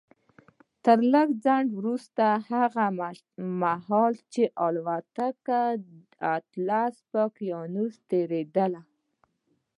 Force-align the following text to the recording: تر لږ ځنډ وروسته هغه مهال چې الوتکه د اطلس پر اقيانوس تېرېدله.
تر 0.83 0.99
لږ 1.13 1.27
ځنډ 1.45 1.69
وروسته 1.79 2.25
هغه 2.51 2.85
مهال 3.61 4.13
چې 4.33 4.43
الوتکه 4.65 5.61
د 5.87 5.87
اطلس 6.37 6.95
پر 7.09 7.19
اقيانوس 7.27 7.93
تېرېدله. 8.11 8.81